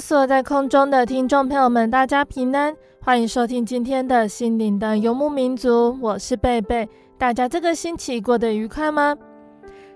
[0.00, 6.88] 所有在空中的听众朋友们，大家平安，欢迎收听今天的心灵的游牧民族，我是贝贝。
[7.18, 9.14] 大家这个星期过得愉快吗？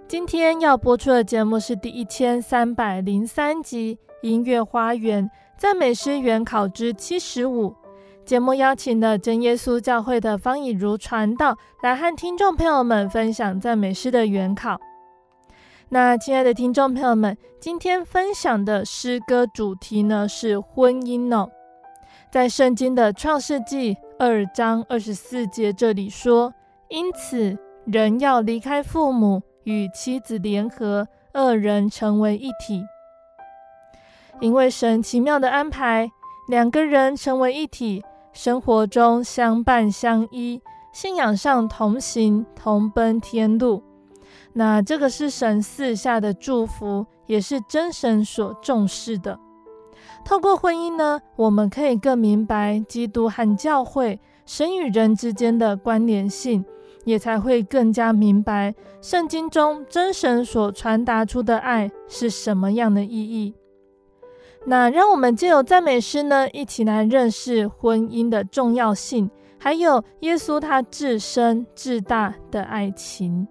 [0.06, 7.70] 今天要播出的节目是第一千三百零三集《音乐花园赞美诗原考之七十五》。
[8.26, 14.78] 节目邀请了真耶稣教会的方以如传道来和听众朋友们分享赞美诗的原考。
[15.90, 21.50] 那亲爱的听众朋友们，今天分享的诗歌主题呢是婚姻哦。
[22.30, 26.52] 在圣经的创世纪二章二十四节这里说
[26.88, 32.82] ：“因此人要离开父母，与妻子联合，二人成为一体。”
[34.40, 36.10] 因为神奇妙的安排，
[36.48, 40.60] 两个人成为一体，生活中相伴相依，
[40.92, 43.84] 信仰上同行，同奔天路。
[44.54, 49.38] 那这个是神赐下的祝福，也是真神所重视的。
[50.24, 56.64] 透过婚姻呢，我们可以更明白基督和教会、神与人之间的关联性，
[57.04, 63.54] 也才会更加明白圣经中真神所传达出的爱是什么样的意义。
[64.66, 69.28] 那让我们借由赞美诗呢，一起来认识婚姻的重要性，
[69.58, 73.46] 还有耶稣他至深至大的爱情。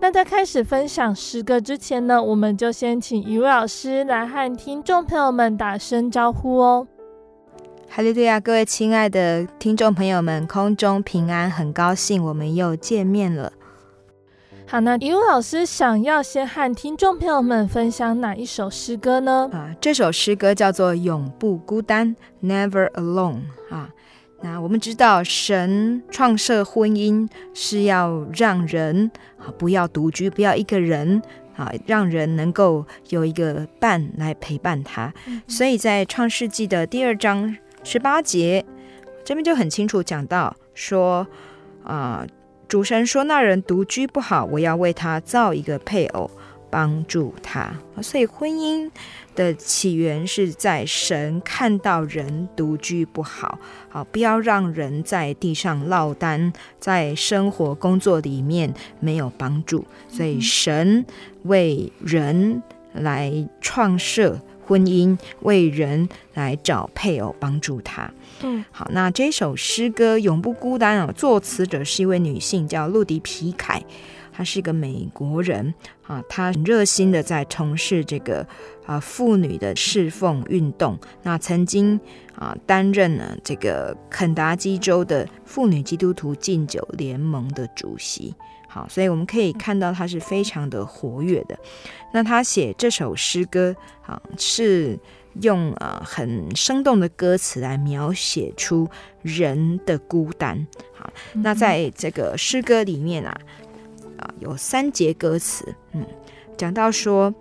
[0.00, 6.86] 那在开始分享诗歌之前呢，我们就先请一位老师来和听众朋友们打声招呼哦。
[7.88, 13.52] 哈利路亚，各位亲爱的听众朋友们，空中平安，很高兴我们又见面了。
[14.66, 19.50] 好，那一位老师想要先和听众朋友们分享哪一首诗歌呢？
[19.52, 22.16] 啊，这首诗歌叫做《永不孤单》
[22.46, 23.90] （Never Alone） 啊。
[24.42, 31.22] 那我们知道，神创设婚姻是要让人啊不要独居，不要一个人
[31.54, 35.14] 啊，让人能够有一个伴来陪伴他。
[35.26, 38.64] 嗯、所以在创世纪的第二章十八节
[39.24, 41.24] 这边就很清楚讲到说
[41.84, 42.26] 啊，
[42.66, 46.28] 主神说那人独居不好，我要为他造一个配偶
[46.72, 47.70] 帮助他。
[48.02, 48.90] 所以婚姻。
[49.34, 61.02] 的起源是在神看到人独居不好，好，不要让人在地上落单，在生活工作里面没有帮助，所以神
[61.44, 62.62] 为人
[62.92, 68.12] 来创设婚姻，为人来找配偶帮助他。
[68.42, 73.82] 嗯，好，那这首诗歌《永不孤单》啊，作词者是一位女性，叫路迪皮凯。
[74.32, 75.74] 他是一个美国人
[76.06, 78.46] 啊，他很热心的在从事这个
[78.86, 80.98] 啊妇女的侍奉运动。
[81.22, 82.00] 那曾经
[82.34, 88.34] 啊担任了这个肯达基州的妇女基督徒禁酒联盟的主席。
[88.66, 91.58] 好，所以我们可以看到他是非常的活跃的。
[92.14, 93.76] 那他写这首诗歌
[94.06, 94.98] 啊，是
[95.42, 98.88] 用啊很生动的歌词来描写出
[99.20, 100.66] 人的孤单。
[100.94, 103.38] 好，那在这个诗歌里面啊。
[104.22, 106.06] 啊有三节歌词，嗯，
[106.56, 107.34] 讲到说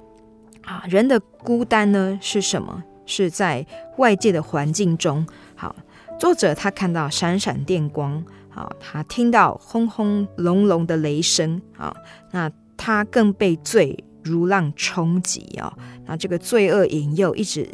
[0.64, 2.84] 啊，人的孤单呢是什么？
[3.06, 3.66] 是在
[3.98, 5.26] 外界的环境中。
[5.56, 5.76] 好，
[6.20, 11.94] 作者他看到闪闪电光，好，他听到轰轰隆隆的雷声，啊，
[12.32, 15.74] 那他更被罪如浪冲击哦，
[16.06, 17.68] 那这个罪恶引诱一直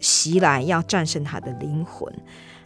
[0.00, 2.12] 袭来，要战胜他的灵魂。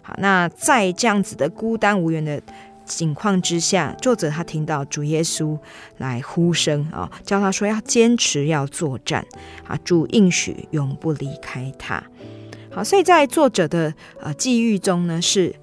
[0.02, 2.43] 好，那在这样子的孤单无援的
[2.88, 5.58] 境况之下，作者他听到主耶稣
[5.99, 9.25] 来呼声啊，叫他说要坚持要作战
[9.67, 12.02] 啊，主应许永不离开他。
[12.73, 15.55] 好，所以在作者的呃际遇中呢，是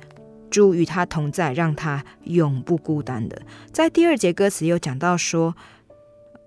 [0.50, 3.42] 主与他同在，让他永不孤单的。
[3.72, 5.56] 在第二节歌词又讲到说，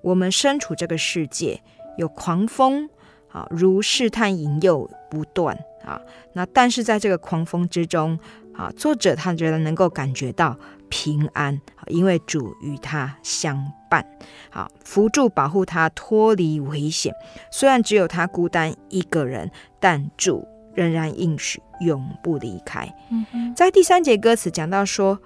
[0.00, 1.60] 我们身处这个世界
[1.96, 2.88] 有狂风
[3.30, 6.00] 啊，如试探引诱不断啊，
[6.32, 8.18] 那但是在这个狂风之中。
[8.58, 10.58] 啊，作者他觉得能够感觉到
[10.88, 13.56] 平安，因为主与他相
[13.88, 14.04] 伴，
[14.50, 17.14] 好扶助保护他脱离危险。
[17.52, 20.44] 虽然只有他孤单一个人，但主
[20.74, 22.92] 仍然应许永不离开。
[23.12, 25.20] 嗯哼，在第三节歌词讲到说，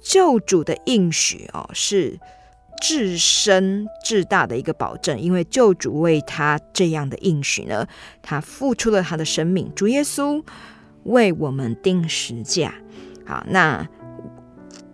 [0.00, 2.20] 救主的应许哦是
[2.80, 7.88] 至深至大的一个保证，因为救主为他这样的应许呢，
[8.22, 10.40] 他付出了他的生命，主耶稣。
[11.04, 12.74] 为我们钉十架，
[13.24, 13.88] 好，那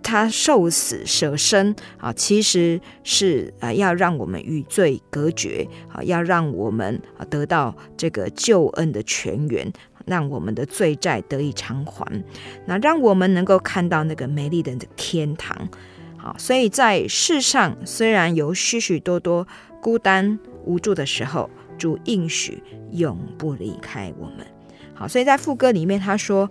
[0.02, 9.70] 他受死舍身啊，其实是啊，要让我们与罪隔绝啊，要让我们啊得到这个救恩的泉源，
[10.06, 12.24] 让我们的罪债得以偿还，
[12.64, 15.68] 那让我们能够看到那个美丽的天堂。
[16.16, 19.46] 好，所以在世上虽然有许许多多
[19.82, 22.62] 孤单无助的时候，主应许
[22.92, 24.57] 永不离开我们。
[24.98, 26.50] 好，所以在副歌里面，他说：“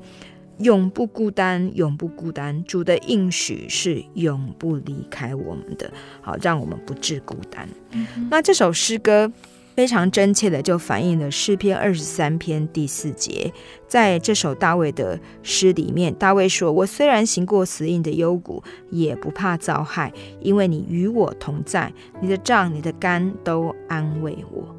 [0.60, 5.92] 永不孤单，永不孤单，主的应许是永不离开我们的。
[6.22, 7.68] 好，让我们不致孤单。
[7.92, 9.30] 嗯”那这首诗歌
[9.76, 13.52] 非常真切的就反映了诗篇二十三篇第四节。
[13.86, 21.92] 在这首大卫的诗里面，大卫说：“我虽然行过死荫的幽谷，也不怕遭害，因为你与我同在，
[22.22, 24.74] 你的杖、你的竿都安慰我。”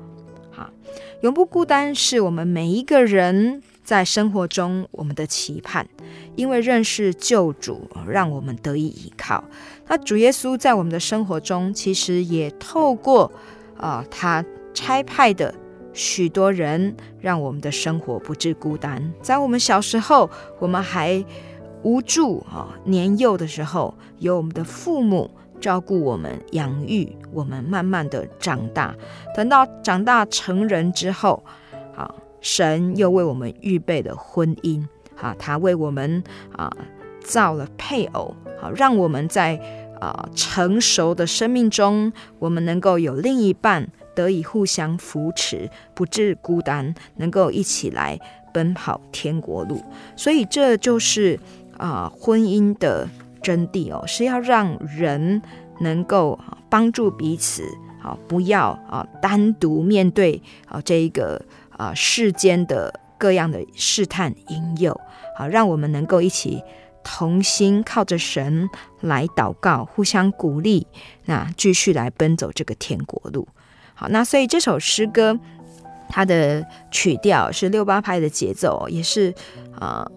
[1.23, 5.85] 永不孤单是我们每一个人在生活中我们的期盼，
[6.37, 9.43] 因为认识救主，让我们得以依靠。
[9.89, 13.33] 那主耶稣在我们的生活中，其实也透过
[13.77, 15.53] 啊、他差派的
[15.93, 19.13] 许多人，让我们的生活不致孤单。
[19.21, 20.31] 在我们小时候，
[20.61, 21.25] 我们还
[21.83, 25.29] 无助啊、年幼的时候，有我们的父母。
[25.61, 28.95] 照顾我们，养育我们，慢慢的长大。
[29.37, 31.43] 等到长大成人之后，
[31.97, 34.85] 啊，神又为我们预备了婚姻，
[35.21, 36.23] 啊，他为我们
[36.53, 36.71] 啊
[37.21, 39.61] 造了配偶，好，让我们在
[40.01, 48.19] 啊成熟的生命中，我们能够有另一半，得以互相扶持，不致孤单，能够一起来
[48.53, 49.83] 奔跑天国路。
[50.17, 51.39] 所以这就是
[51.77, 53.09] 啊婚姻的。
[53.43, 55.41] 真谛哦，是要让人
[55.81, 56.39] 能够
[56.69, 57.63] 帮助彼此，
[58.01, 61.41] 好，不要啊单独面对啊这一个
[61.71, 65.01] 啊世间的各样的试探引诱，
[65.37, 66.63] 好，让我们能够一起
[67.03, 68.69] 同心靠着神
[69.01, 70.87] 来祷告，互相鼓励，
[71.25, 73.49] 那继续来奔走这个天国路。
[73.95, 75.39] 好，那所以这首诗歌
[76.09, 79.35] 它的曲调是六八拍的节奏，也是
[79.79, 80.09] 啊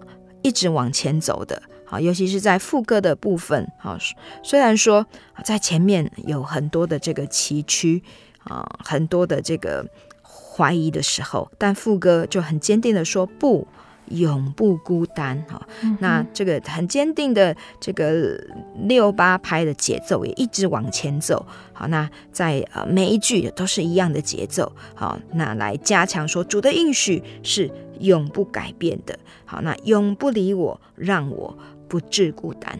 [0.42, 1.62] 一直往前走的。
[1.92, 3.98] 啊，尤其是在副歌的部分，好，
[4.42, 5.06] 虽然说
[5.44, 8.02] 在前面有很多的这个崎岖
[8.46, 9.86] 啊，很多的这个
[10.24, 13.68] 怀疑的时候，但副歌就很坚定的说不，
[14.08, 15.44] 永不孤单。
[15.50, 15.68] 哈，
[16.00, 18.40] 那这个很坚定的这个
[18.86, 21.46] 六八拍的节奏也一直往前走。
[21.74, 24.72] 好，那在呃每一句都是一样的节奏。
[24.96, 29.18] 好，那来加强说主的应许是永不改变的。
[29.46, 31.58] 好，那永不离我，让我。
[31.92, 32.80] 不致孤单。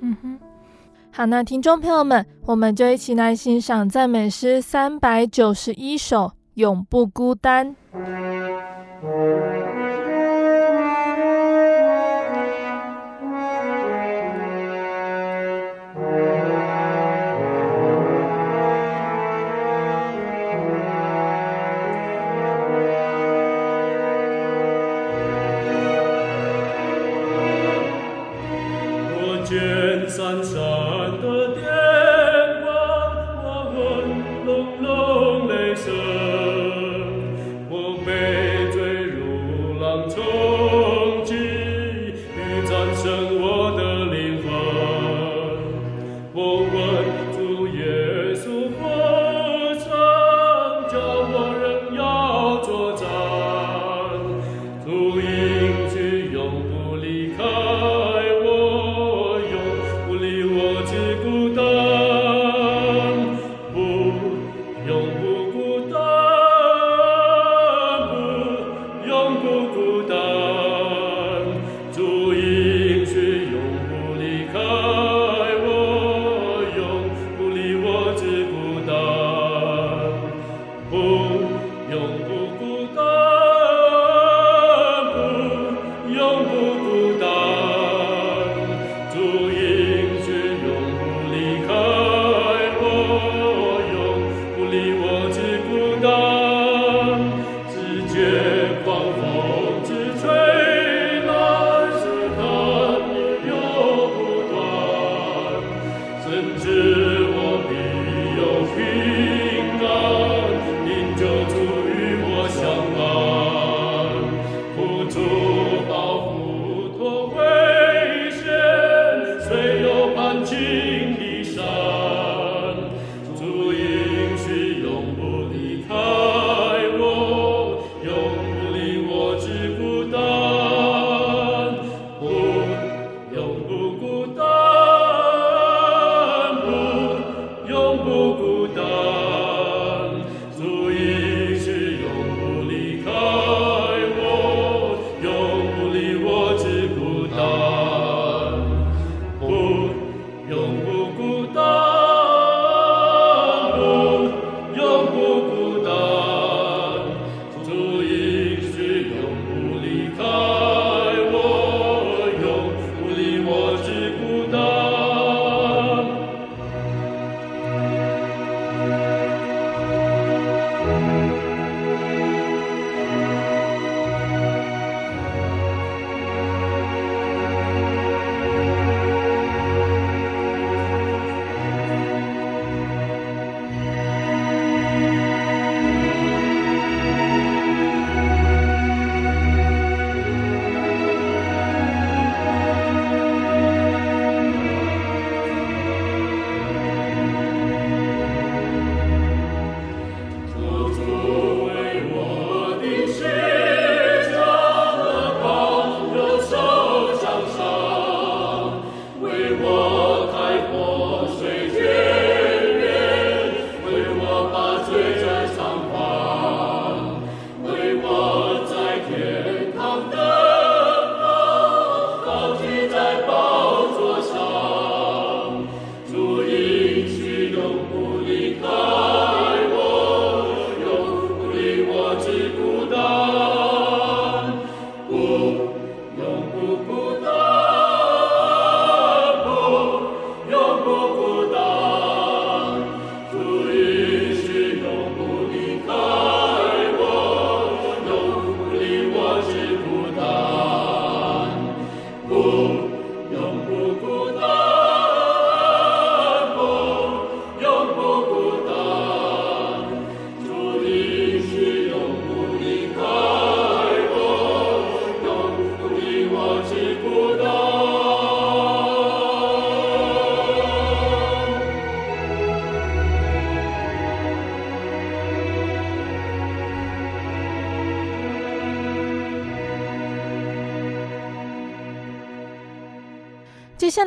[0.00, 0.38] 嗯哼，
[1.12, 7.76] 好，那听众朋友们，我们就一起来欣赏赞美诗三百九十一首《永不孤单》。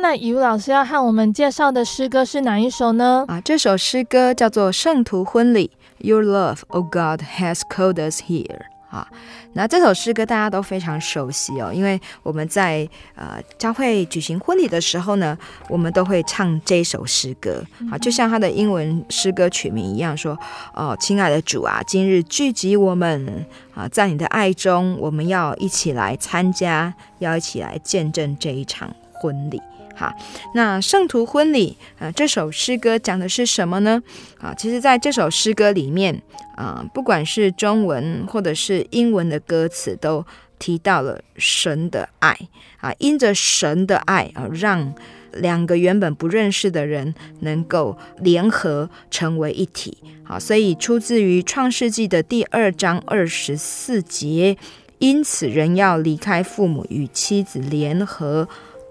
[0.00, 3.26] 接下来，以武老师要和我们介绍的诗歌是哪一首呢？
[3.28, 5.70] 啊，这首诗歌叫做《圣徒婚礼》
[6.06, 8.60] ，Your love, O God, has called us here。
[8.88, 9.06] 啊，
[9.52, 15.36] 那这首诗歌大家都非常熟悉哦，因为我们在呃教会举行婚礼的时候呢，
[15.68, 20.34] 我们都会唱这首诗歌啊，就像它的英文诗歌曲名一样，说
[20.72, 28.90] 哦，亲爱的主啊，今日聚集我们啊，在你的爱中，我们要一起来参加，要一起来见证这一场
[29.20, 29.60] 婚礼。
[30.00, 30.10] 好，
[30.54, 34.02] 那圣徒婚礼啊，这首诗歌讲的是什么呢？
[34.40, 36.22] 啊，其实在这首诗歌里面
[36.56, 40.24] 啊，不管是中文或者是英文的歌词，都
[40.58, 42.34] 提到了神的爱
[42.78, 44.94] 啊，因着神的爱啊，让
[45.34, 49.98] 两个原本不认识的人能够联合成为一体。
[50.24, 54.56] 好，所以出自于创世纪的第二章二十四节，
[54.98, 58.48] 因此人要离开父母，与妻子联合。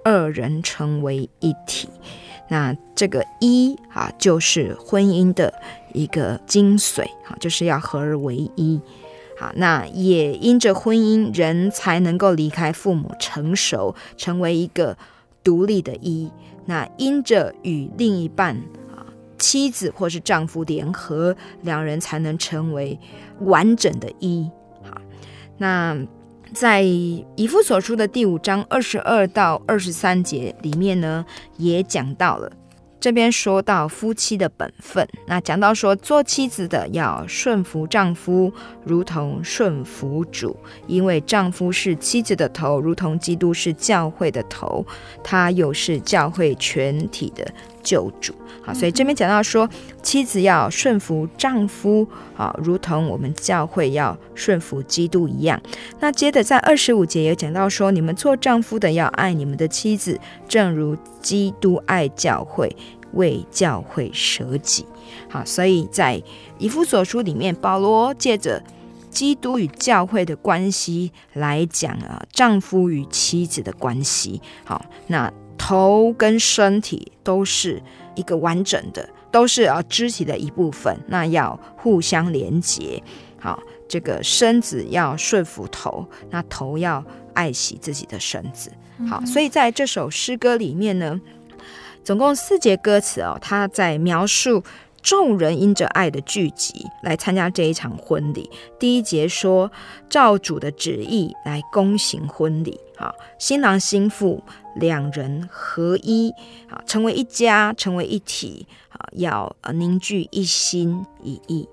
[0.09, 1.87] 二人成为一体，
[2.47, 5.53] 那这个一啊，就是婚姻的
[5.93, 8.81] 一个精髓，啊，就是要合而为一。
[9.37, 14.97] 好，那也因着婚姻，人才能够离开父母，成熟，成为一个
[15.43, 16.31] 独立的一。
[16.65, 18.55] 那因着与另一半
[18.91, 19.05] 啊，
[19.37, 22.99] 妻子或是丈夫联合，两人才能成为
[23.41, 24.49] 完整的一。
[24.83, 24.99] 好，
[25.59, 25.95] 那。
[26.53, 31.25] 在以弗所书的第五章二十二到二十三节里面呢，
[31.57, 32.51] 也讲到了。
[32.99, 38.51] 这边说到夫妻的本分，那讲到说，做妻子的要顺服丈夫，
[38.83, 40.53] 如同顺服主，
[40.85, 44.85] 因为丈夫是妻子的头，如同基督是教会的头，
[45.23, 47.49] 他又是教会全体的
[47.81, 48.33] 救主。
[48.61, 49.67] 好，所以这边讲到说，
[50.01, 55.59] 妻子要顺服丈夫，啊，如同我们教会要顺服基督一样。
[55.99, 62.75] 那接着在二十五节也讲到说，你们做丈夫的要爱你们的妻子，正如基督爱教会，
[63.13, 64.85] 为教会舍己。
[65.29, 66.21] 好，所以在
[66.57, 68.61] 以弗所书里面，保罗借着
[69.09, 74.39] 基督与教会的关系来讲啊，丈夫与妻子的关系。
[74.63, 77.79] 好，那头跟身体都是。
[78.15, 83.01] 一个完整的，都是啊肢体的一部分，那要互相连接。
[83.39, 87.01] 好，这个身子要顺服头，那头要
[87.33, 88.69] 爱惜自己的身子。
[89.07, 91.21] 好，所以在这首诗歌里面呢，
[92.03, 94.61] 总共四节歌词哦，它在描述
[95.01, 98.49] 众人因着爱的聚集来参加这一场婚礼。
[98.79, 99.71] 第一节说，
[100.09, 102.79] 照主的旨意来恭行婚礼。
[102.97, 104.43] 好，新郎新妇
[104.75, 106.31] 两人合一，
[106.69, 111.67] 啊，成为一家，成为一体，啊，要凝聚一心一意。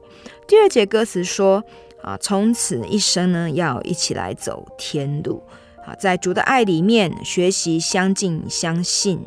[0.46, 1.64] 第二节歌词说，
[2.02, 5.42] 啊，从此一生呢，要一起来走天路，
[5.84, 9.20] 啊，在主的爱里面学习相敬相信、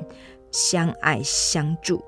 [0.52, 2.02] 相爱相助。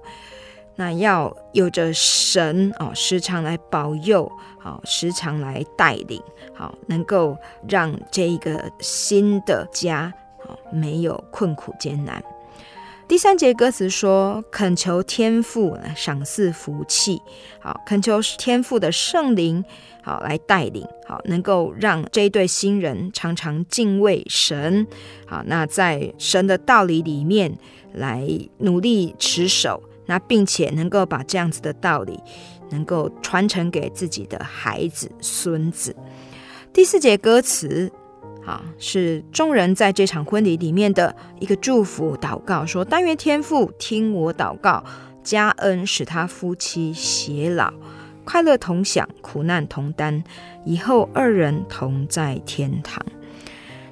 [0.75, 6.21] 那要有着神哦，时常来保佑，好，时常来带领，
[6.53, 7.37] 好，能够
[7.67, 12.23] 让这一个新的家，好，没有困苦艰难。
[13.07, 17.21] 第三节歌词说：恳求天父来赏赐福气，
[17.59, 19.63] 好，恳求天父的圣灵，
[20.01, 24.87] 好，来带领，好，能够让这一对新人常常敬畏神，
[25.27, 27.53] 好，那在神的道理里面
[27.91, 28.25] 来
[28.59, 29.83] 努力持守。
[30.05, 32.19] 那并且能够把这样子的道理，
[32.69, 35.95] 能够传承给自己的孩子、孙子。
[36.73, 37.91] 第四节歌词，
[38.45, 44.83] 啊，是众人在这场婚礼里面的一个祝福祷告，说：但愿天父听我祷告，
[45.23, 47.73] 加恩使他夫妻偕老，
[48.25, 50.23] 快乐同享，苦难同担，
[50.65, 53.05] 以后二人同在天堂。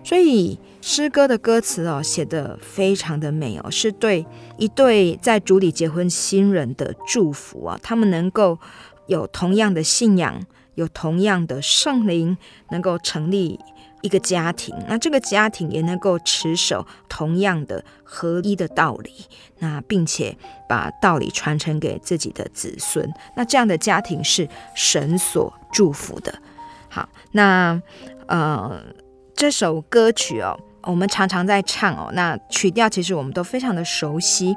[0.04, 0.60] 所以。
[0.91, 4.25] 诗歌的歌词哦，写得非常的美哦，是对
[4.58, 7.80] 一对在主里结婚新人的祝福啊。
[7.84, 8.58] 他们能够
[9.06, 10.41] 有同样的信仰，
[10.73, 12.36] 有同样的圣灵，
[12.71, 13.60] 能够成立
[14.02, 14.75] 一个家庭。
[14.88, 19.12] 那这个家庭也能够持守同样的合一的道理，
[19.60, 20.36] 那并且
[20.67, 23.08] 把道理传承给自己的子孙。
[23.38, 26.34] 那这样的家庭是神所祝福的。
[26.89, 27.80] 好，那
[28.25, 28.82] 呃，
[29.36, 30.60] 这首歌曲哦。
[30.84, 34.56] 我们常常在唱哦，那曲调其实我们都非常的熟悉。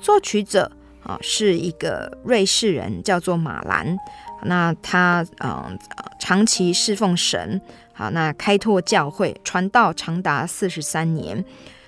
[0.00, 0.70] 作曲者
[1.02, 3.96] 啊是一个瑞士人，叫做马兰。
[4.44, 5.78] 那他嗯
[6.18, 7.60] 长期侍奉神，
[7.92, 11.44] 好，那开拓教会，传道长达四十三年。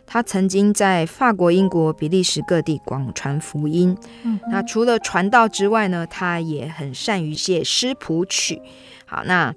[0.06, 3.96] 他曾经在法国、英国、比利时各地广传福音。
[4.24, 8.60] 嗯，那除了传道之外呢，他也很善于写诗谱曲。
[9.06, 9.54] 好，那。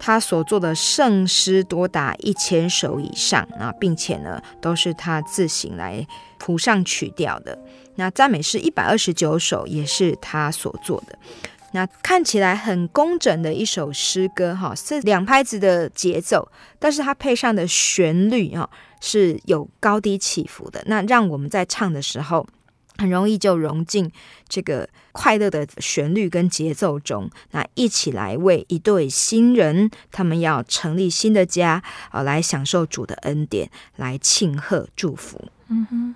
[0.00, 6.04] 他所做的圣诗多达一千首以上啊，并且呢，都是他自行来
[6.38, 7.56] 谱上曲调的。
[7.96, 11.18] 那赞美诗一百二十九首也是他所做的。
[11.72, 18.68] 那看起来很工整的一首诗歌，哈，是两拍子的节奏，但是它配上的旋律，哈，
[19.00, 20.82] 是有高低起伏的。
[20.86, 22.44] 那让我们在唱的时候，
[22.98, 24.10] 很容易就融进
[24.48, 27.30] 这个快乐的旋律跟节奏中。
[27.52, 35.48] 那一起来为一对新人，他们要成立新的家，啊，来享受主的恩典，来庆贺祝福。
[35.68, 36.14] 嗯哼。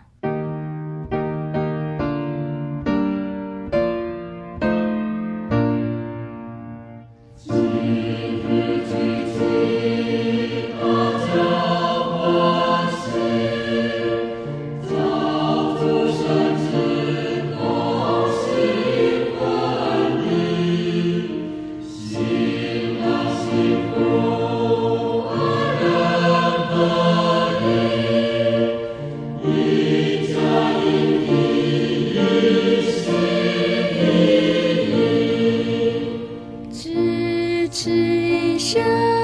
[38.58, 39.23] 生。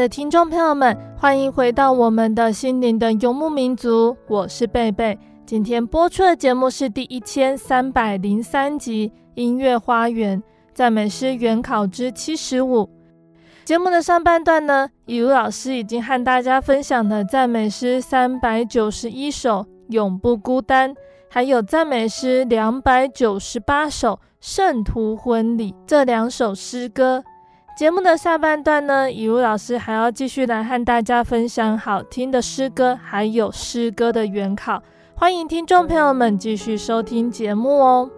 [0.00, 5.18] 的听众朋友们，欢迎回到我们的心灵的游牧民族，我是贝贝。
[5.44, 12.84] 今天播出的节目是第一千三百零三集《音乐花园赞美诗原考之七十五》。
[13.62, 20.94] 节目的上半段呢，以如老师已经和大家分享了赞美诗三百九十一首《永不孤单》，
[21.28, 27.22] 还有赞美诗两百九十八首《圣徒婚礼》这两首诗歌。
[27.80, 34.82] 节目的下半段呢，以如老师还要继续来和大家分享好听的诗歌，还有诗歌的原考。
[35.14, 38.10] 欢迎听众朋友们继续收听节目哦。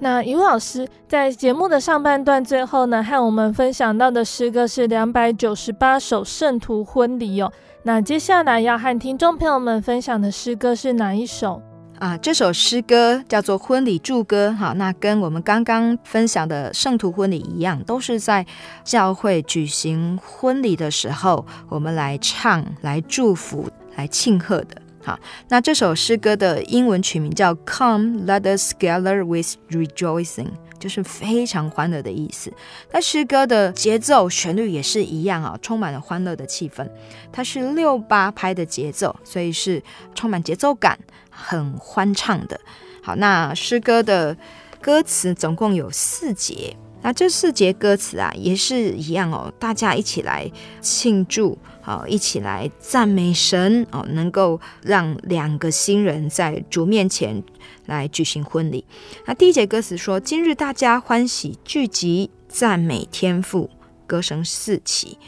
[0.00, 7.52] 那余老师在节目的上半段最后呢，和我们分享到的诗歌是两百九十八首圣徒婚礼哦。
[7.82, 11.60] 那接下来要和听众朋友们分享的诗歌是哪一首？
[11.98, 18.46] 啊，这首诗歌叫做《婚礼祝歌》哈，那跟我们刚刚分享的圣徒婚礼一样，都是在
[18.84, 24.87] 教会举行婚礼的时候，我们来唱、来祝福、来庆贺的。
[25.08, 25.18] 好，
[25.48, 30.44] 那这首诗歌的英文曲名叫《Come, Let Us Gather with Rejoicing》，
[30.78, 32.52] 就是非常欢乐的意思。
[32.92, 36.86] 那诗歌的节奏、旋律也是一样啊，充满了欢乐的气氛。
[37.32, 39.82] 它是六八拍的节奏，所以是
[40.14, 40.98] 充满节奏感。
[41.30, 42.60] 很欢畅的，
[43.02, 44.36] 好，那诗歌的
[44.82, 57.42] 歌词总共有四节，那这四节歌词啊也是一样哦，大家一起来庆祝，好，一起来赞美神哦，能够让两个新人在主面前
[57.86, 58.84] 来举行婚礼。
[59.26, 63.70] 那第一节歌词说：“今日大家欢喜聚集，赞美天父，
[64.06, 65.18] 歌声四起，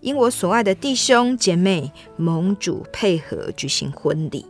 [0.00, 4.46] 因我所爱的弟兄姐妹蒙主配合举行婚礼。”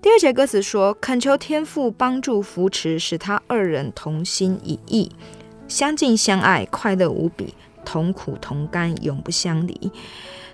[0.00, 5.10] 第二节歌词说：“恳求天父帮助扶持，使他二人同心一意，
[5.68, 9.90] 相敬相爱，快乐无比，同苦同甘，永不相离。”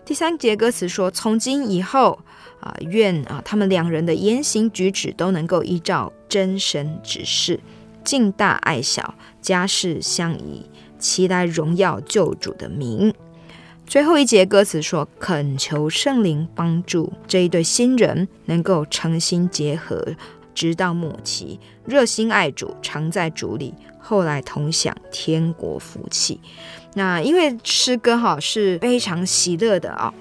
[0.05, 2.19] 第三节歌词说：“从今以后
[2.61, 7.61] 啊，愿啊他们两人的言行举止都能够依照真神指示，
[8.03, 10.67] 敬大爱小，家事相宜，
[10.99, 13.15] 期待荣耀救主的名。”
[13.87, 20.05] 最后一节歌词说：“恳求圣灵帮助这一对新人能够诚心结合，
[20.55, 26.41] 直到末期，热心爱主，常在主里，后来同享天国福气。”
[26.95, 30.13] 那因为诗歌哈是非常喜乐的啊。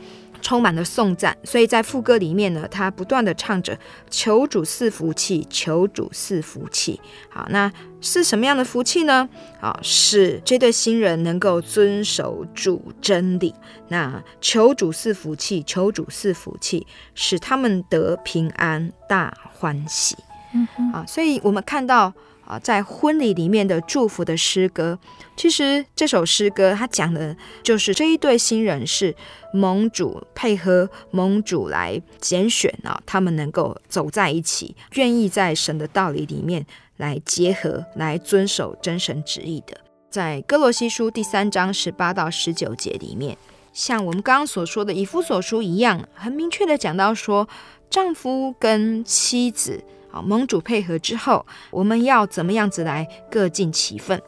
[0.44, 3.78] 充满了颂赞，所以在副歌里面呢，他不断地唱着
[4.10, 7.00] “求主赐福气，求主赐福气”。
[7.30, 9.30] 好，那是什么样的福气呢？
[9.60, 13.54] 啊，是这对新人能够遵守主真理。
[13.90, 20.18] 那求主赐福气，求主赐福气，使他们得平安，大欢喜。
[20.56, 22.12] 嗯哼，啊，所以我们看到。
[22.52, 25.00] 啊，在婚礼里面的祝福的诗歌，
[25.38, 27.34] 其实这首诗歌它讲的
[27.64, 29.16] 就是这一对新人是
[29.54, 36.66] 盟主配合盟主来拣选啊，他们能够走在一起，愿意在神的道理里面
[36.98, 39.78] 来结合，来遵守真神旨意的。
[40.10, 43.38] 在哥罗西书第三章十八到十九节里面，
[43.72, 47.48] 像我们刚刚所说的以弗所书一样，很明确的讲到说，
[47.90, 49.82] 丈夫跟妻子。
[50.12, 54.22] 好，盟主配合之后，我们要怎么样子来各尽其分？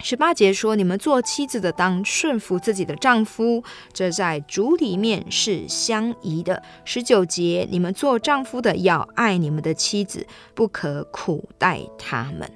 [0.00, 12.50] 十八节说：“你们做妻子的当顺服自己的丈夫，这在主里面是相宜的。”十九节：“你们做丈夫的要爱你们的妻子，不可苦待他们。”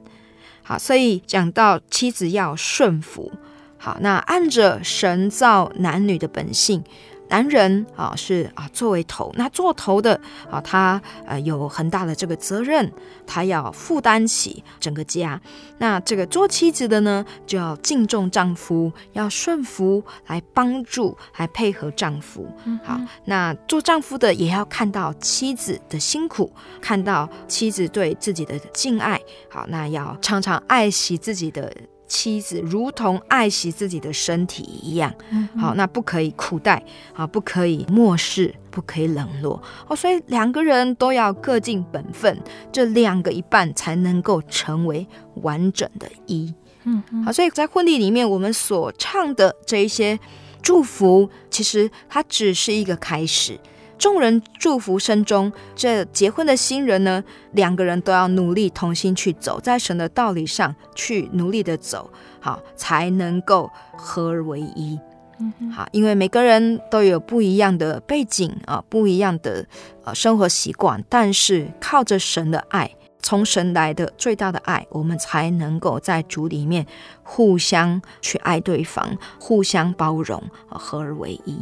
[0.62, 3.33] 好，所以讲到妻子要顺服。
[3.79, 6.85] 好，那按着神造男女的本性。
[7.29, 12.91] 男人啊是啊作为头，那做头的啊他呃有很大的这个责任，
[13.27, 15.41] 他要负担起整个家。
[15.79, 22.47] 那这个做妻子的呢，就要敬重丈夫，要顺服来帮助，来配合丈夫。
[22.64, 29.21] 嗯、好，那做丈夫的也要看到妻子的辛苦，看到妻子对自己的敬爱。
[29.51, 31.73] 好，那要常常爱惜自己的。
[32.09, 35.14] 妻子如同爱惜自己的身体一样，
[35.57, 42.40] 好，那不可以苦待，啊，不可以漠视，不可以冷落，哦，所以两个人都要各尽本分，
[42.73, 45.07] 这两个一半才能够成为
[45.42, 46.53] 完整的一。
[46.85, 50.18] 嗯，好，所以在婚礼里面，我们所唱的这一些
[50.62, 53.61] 祝福，其实它只是一个开始。
[53.99, 64.99] 众人祝福声中，这结婚的新人呢，两个人都要努力同心去走在神的道理上去努力的走，好，才能够合而为一。
[65.41, 69.67] 嗯，好，因为每个人都有不一样的背景啊，不一样的
[70.05, 76.87] 呃生活习惯，但是靠着神的爱，从神来的最大的爱，我们才能够在主里面
[77.23, 81.59] 互相去爱对方，互相包容，合而为一。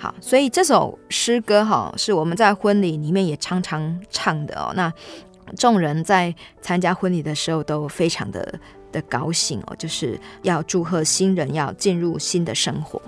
[0.00, 4.72] 好，所以这首诗歌哈，是我们在婚礼里面也常常唱的哦。
[4.74, 4.90] 那
[5.58, 8.58] 众人在参加婚礼的时候都非常的
[8.90, 13.00] 的高兴哦，就是要祝贺新人要进入新的生活。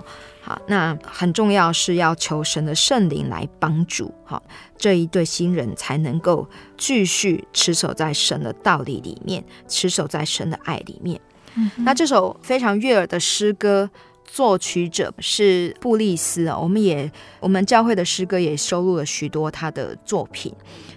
[0.43, 4.43] 好，那很重要是要求神的圣灵来帮助，好，
[4.77, 11.19] 这一对新人才能够继续持守在神的道理里面，持守在神的爱里面。
[11.55, 13.89] 嗯，那这首非常悦耳的诗歌。
[14.33, 20.51] 作曲者是布利斯啊，我们也我们教会的诗歌也收录了许多他的作品。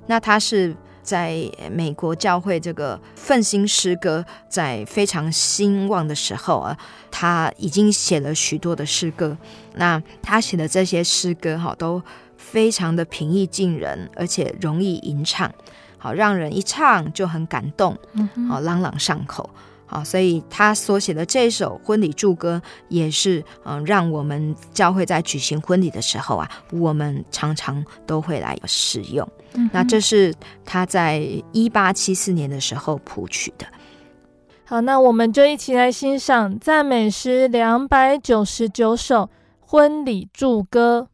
[0.07, 6.75] 那他是在美国教会这个奋兴诗歌在非常兴旺的时候啊，
[7.11, 9.37] 他已经写了许多的诗歌。
[9.75, 12.03] 那他写的这些诗歌哈，都
[12.39, 15.53] 非常的平易近人，而且容易吟唱，
[15.99, 17.99] 好让人一唱就很感动，
[18.49, 19.51] 好朗朗上口。
[19.87, 29.27] 好，所以他所写的这首婚礼祝歌也是，嗯，让我们教会在举行婚礼的时候啊，我们常常都会来使用。
[29.55, 31.23] 嗯、那这是他在
[31.53, 33.67] 一八七四年的时候谱曲的。
[34.65, 41.09] 好，那我们就一起来欣赏赞美诗两百九十九首婚礼祝歌。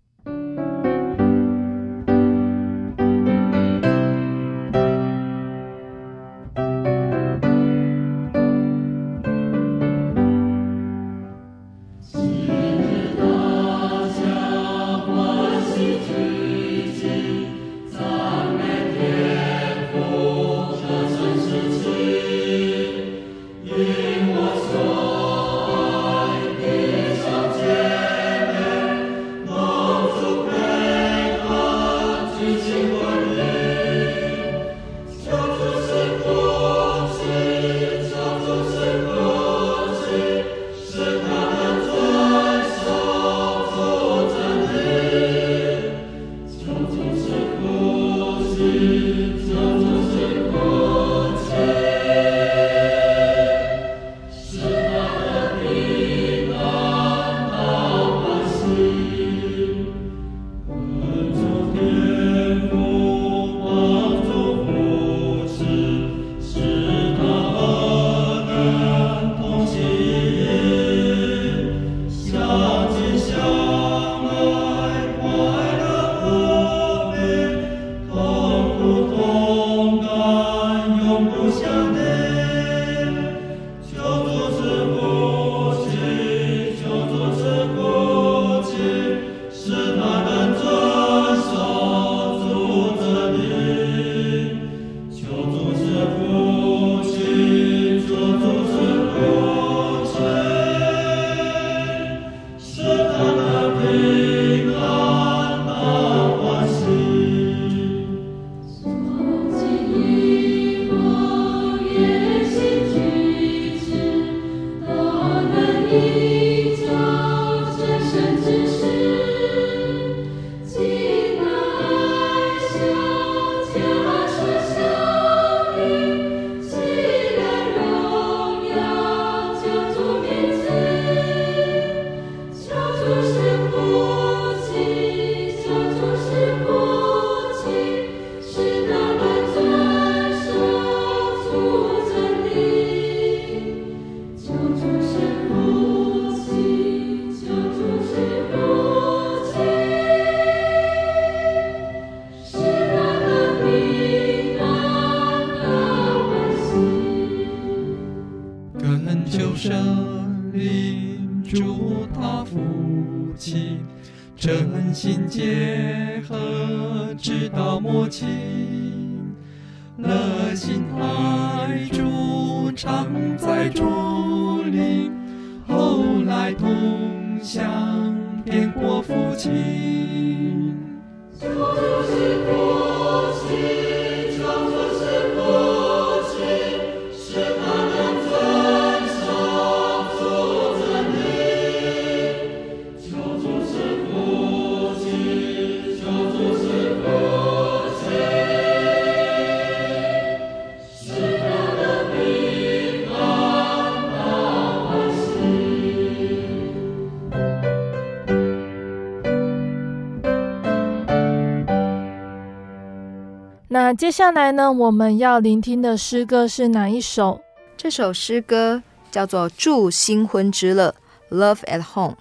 [213.99, 217.41] 接下来呢，我们要聆听的诗歌是哪一首？
[217.77, 220.95] 这首诗歌叫做《祝新婚之乐》
[221.37, 222.17] （Love at Home）。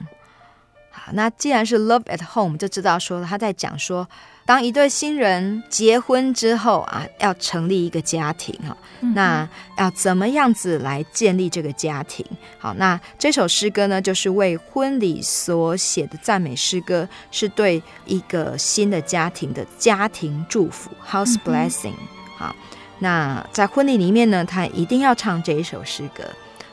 [0.92, 4.08] 好，那既然是 Love at Home，就知道说他在讲说。
[4.44, 8.76] 当一对新人结婚之后啊，要成立一个家庭哈，
[9.14, 12.26] 那要怎么样子来建立这个家庭？
[12.58, 21.94] 好，那这首诗歌呢，就是为婚礼所写的赞美诗歌，是对一个新的家庭的家庭祝福 （house blessing）。
[22.36, 22.54] 好，
[23.00, 26.24] 那在婚礼里面呢，他一定要唱这一首诗歌。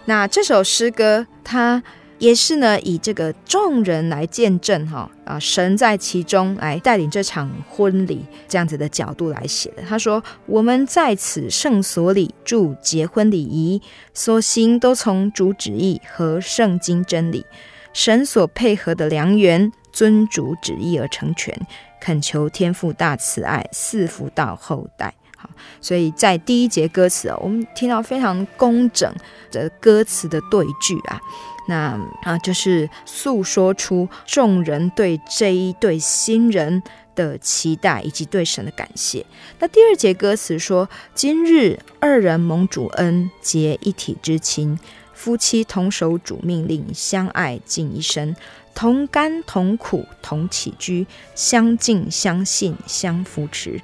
[0.07, 1.81] 那这首诗歌它
[2.19, 9.83] 也是呢，以这个众人来见证哈啊，神在其中来带领这场婚礼这样子的角度来写的。
[9.89, 13.81] 他说：“我们在此圣所里祝结婚礼仪，
[14.13, 17.47] 所行都从主旨意和圣经真理，
[17.93, 21.57] 神所配合的良缘，遵主旨意而成全。
[22.01, 25.49] 恳求天父大慈爱，赐福到后代。”好，
[25.81, 29.15] 所以在第一节歌词哦，我们听到非常工整
[29.53, 31.21] 的歌词的对句啊。
[31.69, 36.83] 那啊，就是诉说出众人对这一对新人
[37.15, 39.25] 的期待，以及对神的感谢。
[39.59, 44.79] 那第二节歌词说：“今日二人蒙主恩，结一体之亲，
[45.13, 48.35] 夫妻同守主命令，相爱尽一生，
[48.75, 53.79] 同甘同苦同起居，相敬相信相扶持，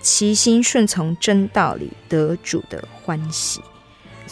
[0.00, 3.60] 齐心顺从真道理，得主的欢喜。”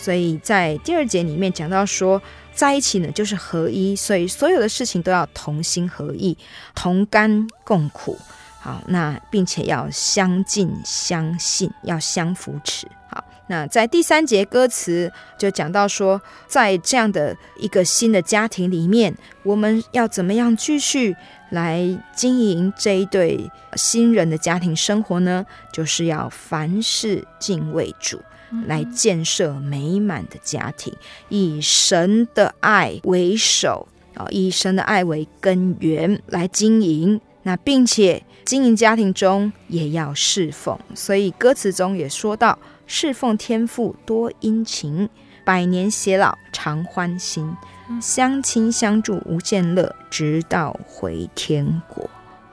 [0.06, 2.22] 所以在第二节里面讲到说。
[2.56, 6.34] 在一起呢，就是合一，所以所有的事情都要同心合意，
[6.74, 8.18] 同甘共苦。
[8.58, 12.88] 好，那并且要相敬相信，要相扶持。
[13.10, 21.14] 好，那在第三节歌词就讲到说，在这样的一个新的家庭里面，我们要怎么样继续
[21.50, 25.44] 来经营这一对新人的家庭生活呢？
[25.70, 28.18] 就是要凡事敬畏主。
[28.66, 30.94] 来建设美满的家庭，
[31.28, 37.20] 以神的爱为首啊，以神的爱为根源来经营。
[37.42, 45.08] 那并且经营家庭中也要侍奉，所以歌词中也说到：侍奉天父多殷勤，
[45.44, 47.54] 百年偕老常欢心，
[48.00, 52.10] 相亲相助无限乐，直到回天国。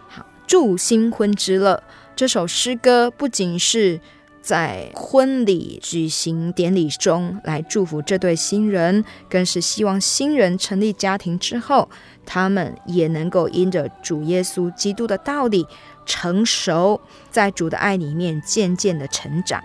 [0.07, 1.81] 好，祝新婚之乐
[2.15, 3.99] 这首诗歌不仅是。
[4.43, 11.89] 在婚礼举行典礼中来祝福这对新人，更是希望新人成立家庭之后，
[12.25, 15.65] 他们也能够因着主耶稣基督的道理
[16.05, 16.99] 成熟，
[17.31, 19.63] 在主的爱里面渐渐的成长。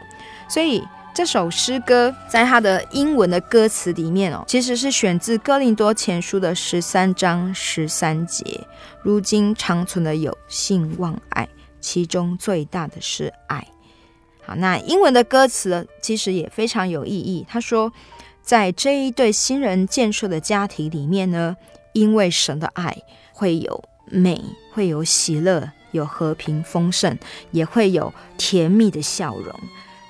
[0.49, 0.81] 所以
[1.12, 8.45] 这首诗歌在它的英文的歌词里面哦，其实是选自哥林多前书的十三章十三节。
[9.03, 11.49] 如今长存的有信望爱，
[11.81, 13.66] 其中最大的是爱。
[14.49, 17.45] 好，那英文的歌词其实也非常有意义。
[17.47, 17.93] 他说，
[18.41, 21.55] 在这一对新人建设的家庭里面呢，
[21.93, 22.97] 因为神的爱
[23.35, 24.43] 会有美，
[24.73, 27.19] 会有喜乐，有和平丰盛，
[27.51, 29.55] 也会有甜蜜的笑容。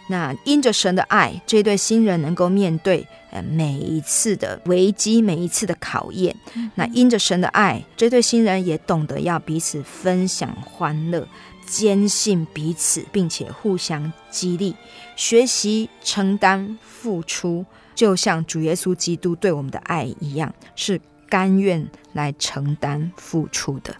[0.08, 6.34] 那因着神的爱，这对新人能够面对呃每一次的危机，每一次的考验。
[6.76, 11.26] 那因着神的爱，这对新人也懂得要彼此分享欢乐。
[11.68, 14.74] 坚信彼此，并且互相激励，
[15.14, 17.64] 学习承担付出，
[17.94, 23.94] 就像主耶稣基督对我们的爱一样，是甘愿来承担付出的。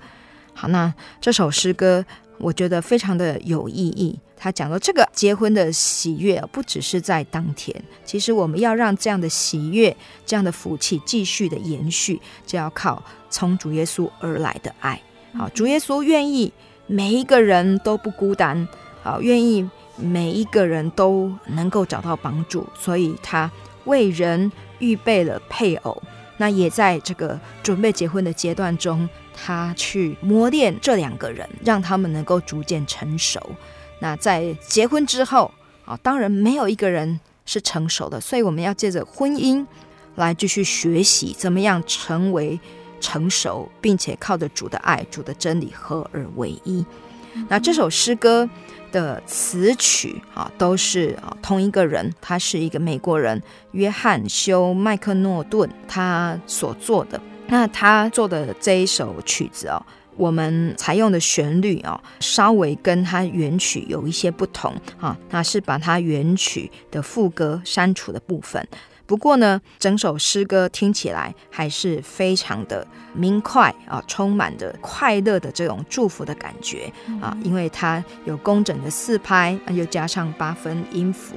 [0.54, 2.04] 好，那这首诗歌
[2.38, 4.18] 我觉得非常的有意义。
[4.40, 9.94] 他讲到这个结婚的喜悦，不只是在当天，其实我们要让这样的喜悦、
[10.24, 15.00] 这样的福气继续的延续，就要靠从主耶稣而来的爱。
[15.34, 16.52] 好，主耶稣愿意。
[16.90, 18.66] 每一个人都不孤单，
[19.02, 23.50] 好，愿意每一个人都能够找到帮助，所以他
[23.84, 26.02] 为人预备了配偶。
[26.38, 33.38] 那也在这个准备结婚的阶段中，他去磨练这两个人，让他们能够逐渐成熟。
[33.98, 35.52] 那在结婚之后，
[35.84, 39.66] 啊，当然没有一个人是成熟的，所以我们要借着婚姻
[40.14, 42.58] 来继续学习，怎么样成为。
[43.00, 46.84] 成熟，并且靠着主的爱、主的真理合而为一。
[47.48, 48.48] 那这首诗歌
[48.90, 53.40] 的词曲啊，都是啊同一个人，他是一个美国人
[53.72, 57.20] 约翰休麦克诺顿他所做的。
[57.46, 59.80] 那他做的这一首曲子哦，
[60.16, 68.66] 我们采用的旋律哦，稍微跟他原曲有一些不同啊，那是把他原曲的副歌删除的部分。
[69.08, 81.34] 不过呢，整首诗歌听起来还是非常的明快啊，充满着快乐的这种祝福的感觉啊，因为它有工整的四拍，又加上八分音符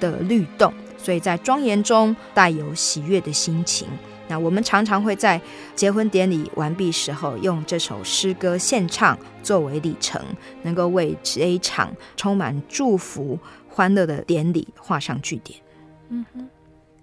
[0.00, 3.86] 的律动，所以在庄严中带有喜悦的心情。
[4.26, 5.38] 那我们常常会在
[5.74, 10.18] 结婚典礼完毕时候，用这首诗歌献唱作为礼程，
[10.62, 15.60] 能够为这一场充满祝福、欢乐的典礼画上句点。
[16.08, 16.48] 嗯哼。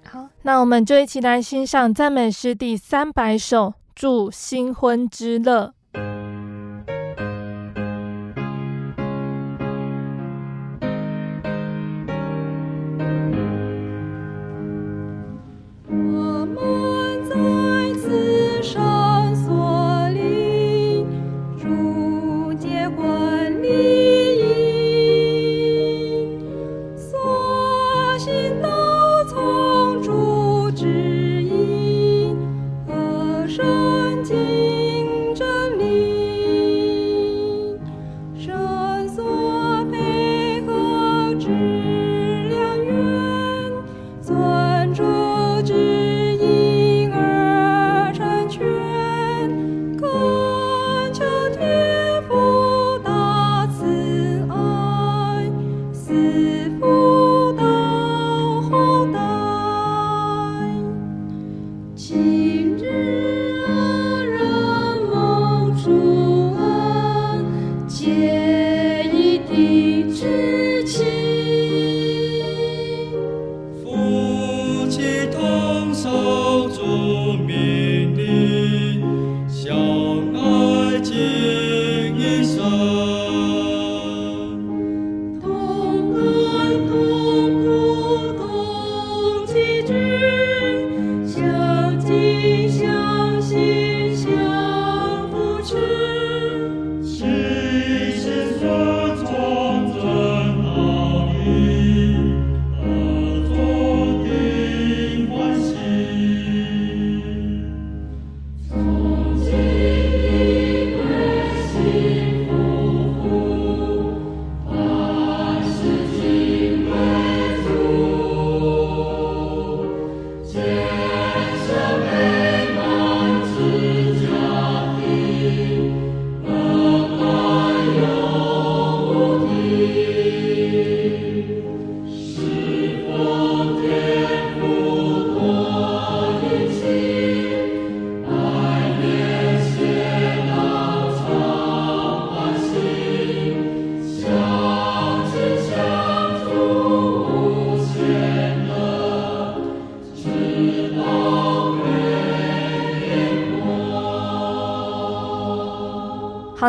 [0.10, 5.74] 好，那我们就一起来欣赏赞美诗第三百首，祝新婚之乐。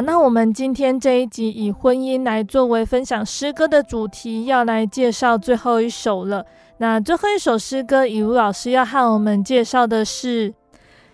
[0.09, 6.47] 那我们今天这一集以婚姻来作为分享诗歌的主题，要来介绍最后一首了。
[6.79, 10.55] 那最后一首诗歌，以如老师要和我们介绍的是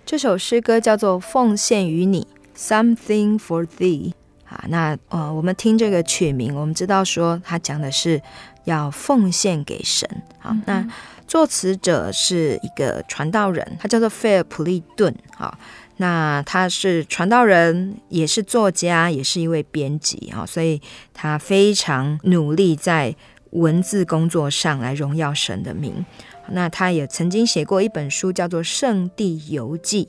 [0.07, 2.25] 这首诗歌，叫做《奉献于你》
[2.57, 4.13] （Something for Thee）。
[4.45, 8.23] 啊，那呃，我们听这个曲名，我们知道说它讲的是
[8.63, 10.09] 要奉献给神。
[10.39, 10.87] 好，那
[11.27, 15.13] 作词者是一个传道人，他叫做费尔普利顿。
[15.37, 15.59] 好。
[15.97, 20.81] 那他是传道人，也是作家，也是一位编辑啊，所以
[21.13, 23.15] 他非常努力在
[23.51, 26.05] 文字工作上来荣耀神的名。
[26.51, 30.05] 那他也曾经写过一本书，叫做《圣地游记》。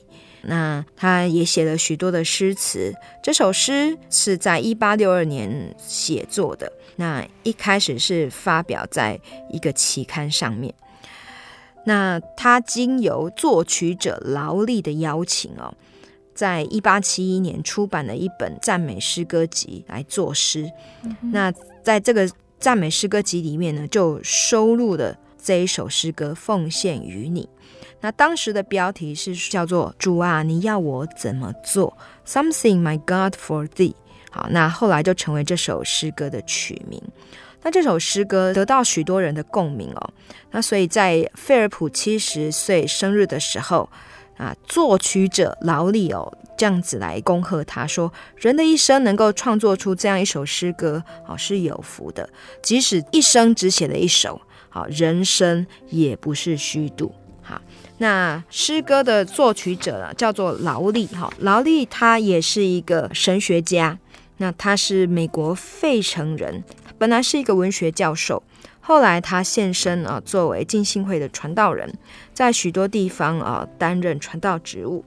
[0.48, 2.94] 那他也写了许多的诗词。
[3.22, 6.70] 这首诗是在一八六二年写作的。
[6.96, 9.18] 那一开始是发表在
[9.50, 10.72] 一个期刊上面。
[11.86, 15.72] 那他经由作曲者劳力的邀请哦，
[16.34, 20.68] 在一八七一年出版了一本赞美诗歌集来作诗。
[21.04, 21.52] 嗯、那
[21.84, 22.28] 在这个
[22.58, 27.42] 赞美诗歌集里面呢，就收录了这一首诗歌《奉献于你》。
[28.00, 33.94] 那当时的标题是叫做“主啊，你要我怎么做？”Something my God for thee。
[34.30, 37.00] 好，那后来就成为这首诗歌的曲名。
[37.66, 40.10] 那这首诗歌得到许多人的共鸣哦。
[40.52, 43.90] 那所以在费尔普七十岁生日的时候
[44.36, 52.30] 啊，作曲者劳力哦这样子来恭贺他说：“人的一生能够创作出这样一首诗歌，哦是有福的。
[52.62, 57.12] 即使一生只写了一首，好人生也不是虚度。”
[57.42, 57.60] 好，
[57.98, 61.08] 那诗歌的作曲者呢，叫做劳力。
[61.08, 63.98] 哈，劳力他也是一个神学家。
[64.36, 66.62] 那他是美国费城人。
[66.98, 68.42] 本来是一个文学教授，
[68.80, 71.92] 后来他现身啊，作为浸信会的传道人，
[72.32, 75.04] 在许多地方啊担任传道职务。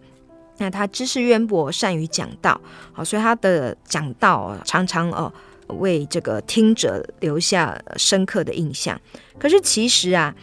[0.58, 2.60] 那他知识渊博，善于讲道，
[2.92, 5.34] 好，所以他的讲道，常常哦
[5.68, 9.00] 为这个听者留下深刻的印象。
[9.40, 10.36] 可是其实啊，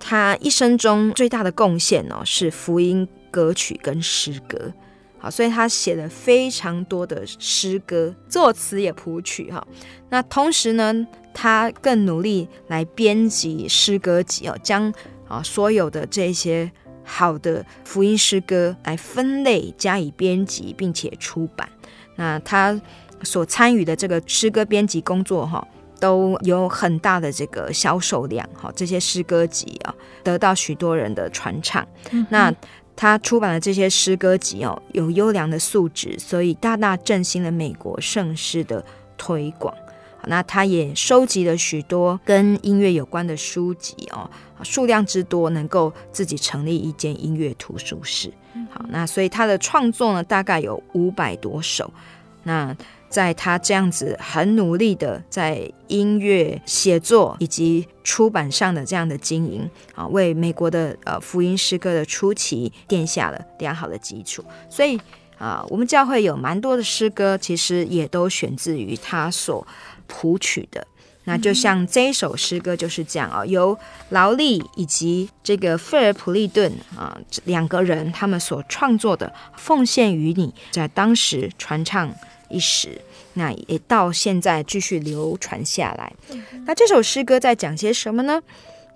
[0.00, 4.72] 他一生中最大的贡献哦，是福音歌曲跟诗歌。
[5.18, 9.66] 好，所以他写了非常多的诗歌，作词也谱曲哈。
[10.10, 14.92] 那同时呢，他更努力来编辑诗歌集哦，将
[15.26, 16.70] 啊所有的这些
[17.04, 21.68] 好的福音诗歌来分类加以编辑，并且出版。
[22.16, 22.80] 那他
[23.22, 25.66] 所参与的这个诗歌编辑工作哈，
[25.98, 28.72] 都有很大的这个销售量哈。
[28.76, 31.86] 这些诗歌集啊，得到许多人的传唱。
[32.12, 32.54] 嗯、那
[33.00, 38.84] 他出版的这些诗歌集哦，有优良的素质，所以大大振兴了美国圣诗的
[39.16, 39.72] 推广。
[40.26, 44.28] 那他也收集了许多跟音乐有关的书籍哦，
[44.64, 48.32] 数量之多，能够自己成立一间音乐图书室。
[48.68, 51.88] 好，那所以他的创作呢，大概有五百多首。
[52.42, 52.76] 那
[53.08, 64.44] 在他这样子很努力的在音乐写作以及出版上的这样的经营啊，为美国的呃福音诗歌的初期奠下了良好的基础。
[64.68, 65.00] 所以
[65.38, 69.66] 啊，我们教会有蛮多的诗歌，其实也都选自于他所
[70.06, 70.86] 谱曲的。
[71.24, 73.78] 那就像这一首诗歌就是这样啊，由
[74.08, 79.26] 劳力以及这个费尔普利顿啊两个人他们所创作的
[79.58, 82.10] 《奉献于你》，在当时传唱。
[82.48, 83.00] 一时，
[83.34, 86.12] 那也到现在继续流传下来。
[86.66, 88.42] 那这首诗歌在讲些什么呢？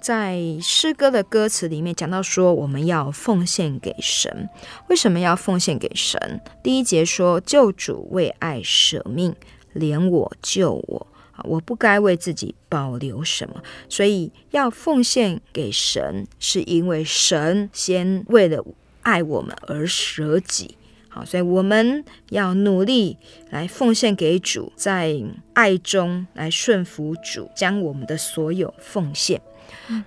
[0.00, 4.48] 在诗歌的歌词里面讲到说，我们要奉献给神。
[4.88, 6.40] 为什么要奉献给神？
[6.60, 9.32] 第一节说，救主为爱舍命，
[9.76, 11.44] 怜我救我啊！
[11.44, 18.64] 我不该为自己保留什么，所以要奉献给神，是因为神先为了
[19.02, 20.76] 爱我们而舍己。
[21.14, 23.18] 好，所以我们要努力
[23.50, 25.14] 来奉献给主，在
[25.52, 29.40] 爱中来顺服主，将我们的所有奉献。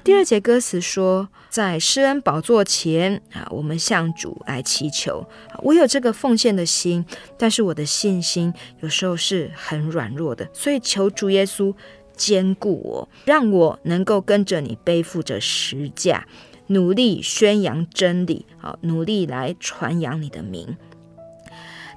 [0.04, 5.24] 第二节歌词说，在施恩宝座前啊，我们向主来祈求。
[5.60, 7.06] 我有这个奉献的心，
[7.38, 11.72] 但是我的信心有时候是很软弱的，所以求主耶稣
[12.16, 16.28] 坚固我，让我能够跟着你背负着十架，
[16.68, 20.76] 努力宣扬真理，好，努力来传扬你的名。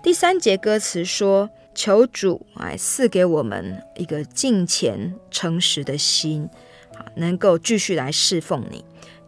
[0.03, 6.49] 第三节歌词说，求主哎赐给我们一个敬虔诚实的心。
[6.97, 8.85] 啊能够继续来侍奉你，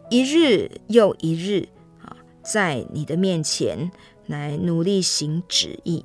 [0.09, 1.69] 一日又一日
[2.03, 3.91] 啊，在你的面前
[4.27, 6.03] 来努力行旨意，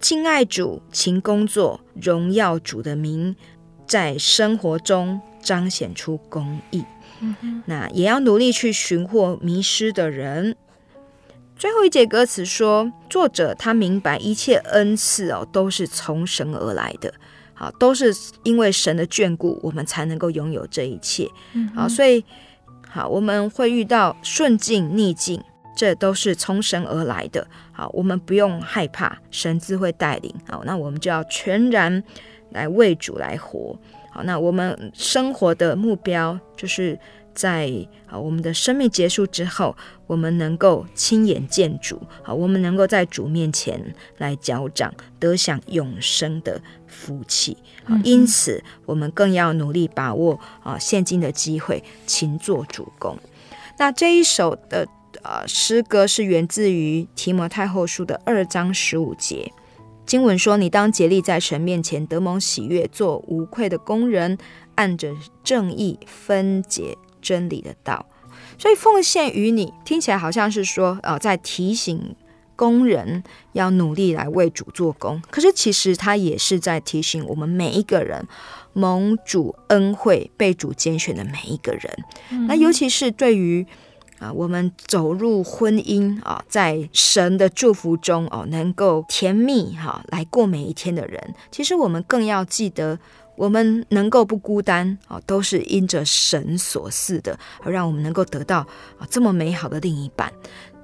[0.00, 3.36] 敬爱主，勤工作，荣耀主的名，
[3.86, 6.84] 在生活中彰显出公义。
[7.66, 10.56] 那也要努力去寻获迷失的人。
[11.56, 17.12] 最后一节歌词说，作者他明白一切恩赐哦，都是从神而来的。
[17.54, 21.30] 好，都是因为神的眷顾，我们才能够拥有这一切。
[21.52, 22.24] 嗯、好，所以
[22.88, 25.40] 好，我们会遇到顺境逆境，
[25.76, 27.46] 这都是从神而来的。
[27.72, 30.34] 好，我们不用害怕，神自会带领。
[30.48, 32.02] 好，那我们就要全然
[32.50, 33.78] 来为主来活。
[34.10, 36.98] 好，那我们生活的目标就是。
[37.34, 37.70] 在
[38.06, 39.76] 啊，我们的生命结束之后，
[40.06, 47.56] 我们能够亲眼见主，啊，我们能够在主面前来交账，得享永生的福气。
[48.02, 53.18] 因此，我们更要努力把握啊现今的机会，勤做主工。
[53.78, 54.86] 那这一首的
[55.22, 59.52] 呃诗歌是源自于提摩太后书的二章十五节，
[60.06, 64.38] 经文说：“你当竭力在神面前得蒙喜悦，做无愧的工人，
[64.76, 65.12] 按着
[65.42, 68.04] 正义分解。”真理的道，
[68.58, 72.14] 所以奉献于你，听起来好像是说，呃，在提醒
[72.54, 75.20] 工人要努力来为主做工。
[75.30, 78.28] 可是其实他也是在提醒我们每一个人，
[78.74, 82.04] 蒙主恩惠、被主拣选的每一个人。
[82.30, 83.66] 嗯、那尤其是对于
[84.18, 92.98] 啊、呃，我们走入婚姻啊、呃，在神的祝福中哦、呃，能够甜蜜哈、呃，来过每一天的人，其实我们更要记得。
[93.36, 98.58] 我们能够不孤单啊，都是因着神所赐的，而让我们能够得到
[98.98, 100.32] 啊这么美好的另一半。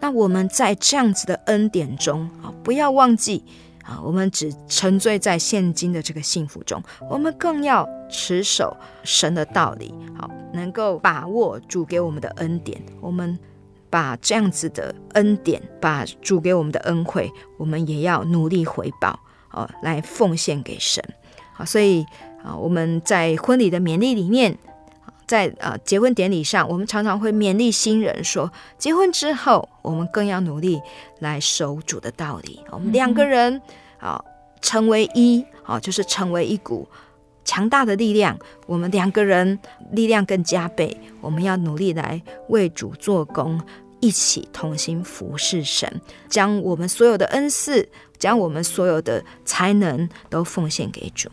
[0.01, 3.45] 那我们在这样子的恩典中啊，不要忘记
[3.85, 12.83] 啊，我们只沉醉在现今的这个幸福中，我们更要持守神的道理，好，能够把握主给我们的恩典。
[13.01, 13.39] 我们
[13.91, 19.21] 把这样子的恩典，把主给我们的恩惠，我们也要努力回报，
[19.53, 21.05] 哦，来奉献给神。
[21.53, 22.05] 好，所以。
[22.43, 24.57] 啊，我们在婚礼的勉励里面，
[25.27, 30.81] 在呃结婚典礼上，我们常常会勉励新人说，结婚之后，我们更要努力
[31.19, 32.61] 来守主的道理。
[32.71, 33.61] 我们两个人
[33.99, 34.23] 啊，
[34.61, 36.89] 成为一，啊，就是成为一股
[37.45, 38.39] 强大的力量。
[38.67, 39.59] 我们两个人
[39.93, 43.61] 力量更加倍，我们要努力来为主做工，
[44.01, 47.89] 一起同心服侍神，将我们所有的恩赐，
[48.19, 51.29] 将我们所有的才能都奉献给主。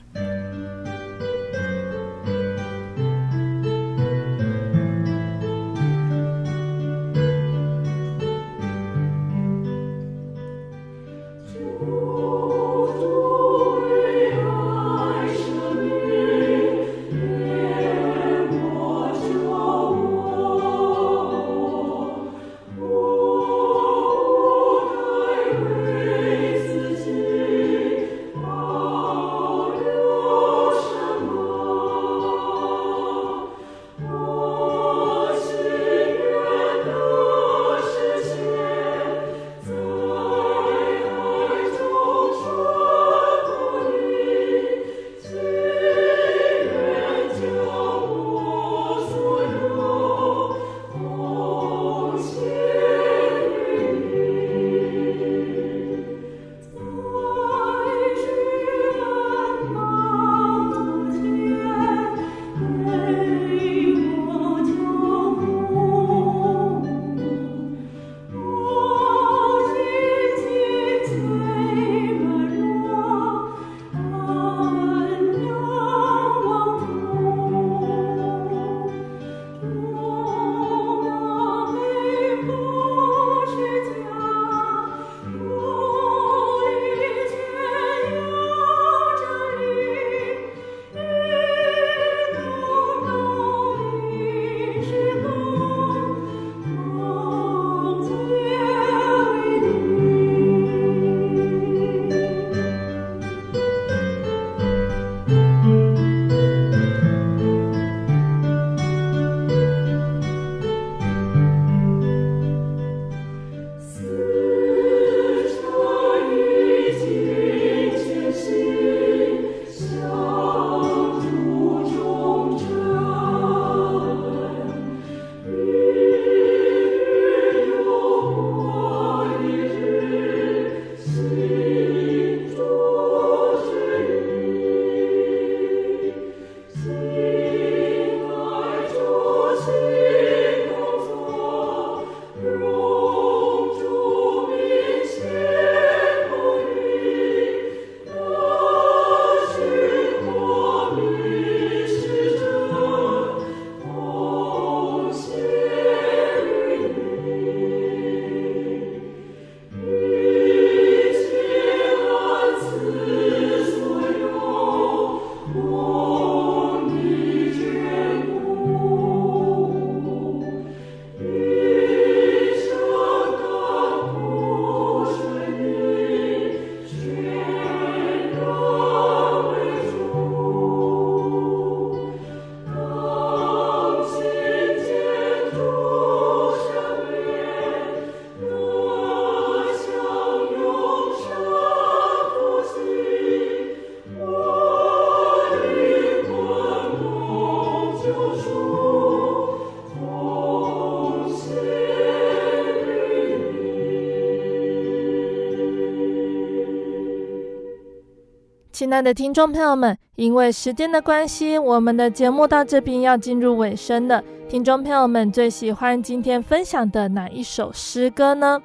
[208.88, 214.24] 亲爱的听众朋友们，因为时间的关系，我们的节目到这边要进入尾声了。
[214.48, 218.64] 听众朋友们最喜欢今天分享的哪一首诗歌呢？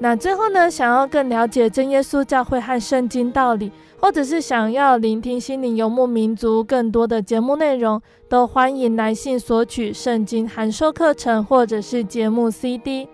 [0.00, 3.70] 那最后呢，想要更了解真耶稣教会和圣经道理，
[4.00, 13.08] 或者是想要聆听心灵游牧民族更多的节目内容，都欢迎来信索取圣经函授课程或者是节目 CD。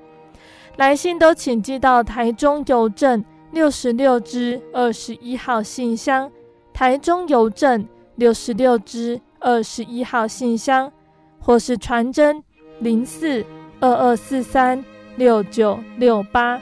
[0.79, 3.23] 来信都请寄到台中邮政。
[3.53, 6.31] 六十六支二十一号信箱，
[6.73, 7.87] 台中邮政
[8.17, 10.91] 六十六支二十一号信箱，
[11.39, 12.43] 或是传真
[12.81, 13.45] 零四
[13.79, 14.83] 二二四三
[15.17, 16.59] 六九六八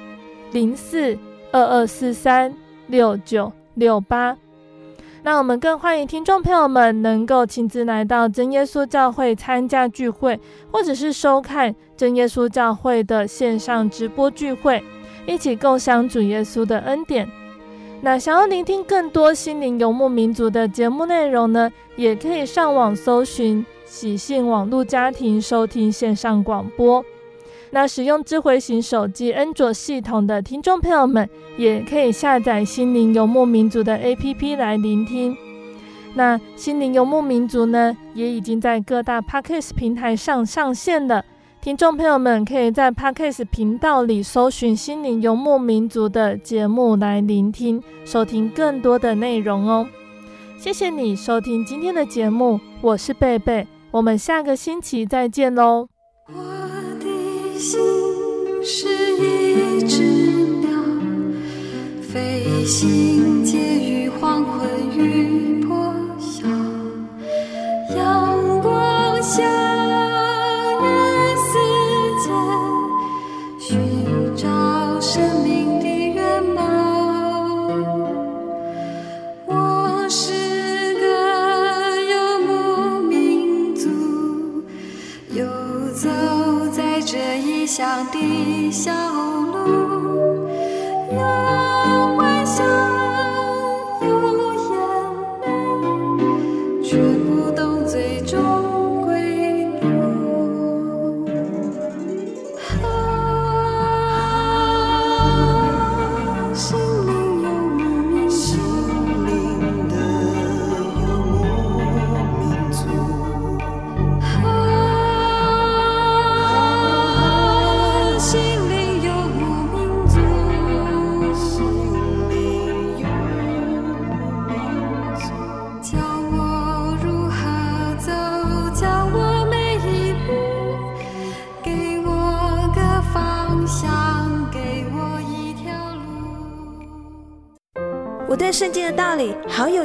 [0.50, 1.16] 零四
[1.52, 2.54] 二二四三
[2.88, 4.36] 六九六八。
[5.22, 10.40] 那我们更欢迎听众朋友们能够亲自来到真耶稣教会参加聚会，
[10.72, 14.82] 或者是收看真耶稣教会的线上直播聚会。
[15.26, 17.28] 一起共享主耶稣的恩典。
[18.02, 27.04] 那想要聆听更多心灵游牧民族的节目内容呢，也可以上网搜寻喜信网络家庭收听线上广播。
[27.72, 35.36] 那使用智慧型手机安卓系统的听众朋友们，也可以下载心灵游牧民族的 APP 来聆听。
[36.14, 41.24] 那心灵游牧民族呢，也已经在各大 Podcast 平台上上线了。
[41.62, 49.86] 听众朋友们可以在 Podcast 频道里搜寻“心灵游牧民族”的节目来聆听、收听更多的内容哦。
[50.56, 55.86] 谢谢你收听今天的节目，我是贝贝，我们下个星期再见喽。
[56.28, 56.32] 我
[56.98, 57.78] 的心
[58.64, 58.88] 是
[59.18, 60.02] 一只
[60.60, 60.70] 鸟，
[62.00, 66.48] 飞行介于黄昏与破晓，
[67.94, 69.69] 阳光下。
[88.70, 89.19] 笑。